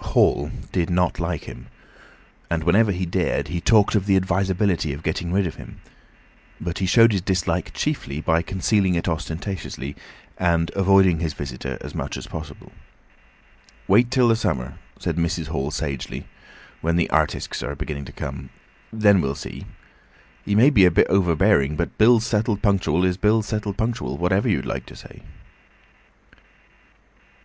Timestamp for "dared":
3.06-3.46